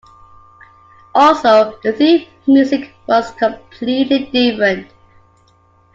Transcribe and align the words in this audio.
Also, 1.13 1.77
the 1.83 1.93
theme 1.93 2.25
music 2.47 2.91
was 3.05 3.29
completely 3.33 4.25
different. 4.31 4.87